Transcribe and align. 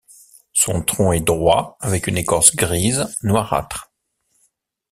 Son 0.53 0.81
tronc 0.81 1.11
est 1.13 1.19
droit 1.19 1.77
avec 1.79 2.07
une 2.07 2.17
écorce 2.17 2.55
grise, 2.55 3.07
noirâtre. 3.21 3.91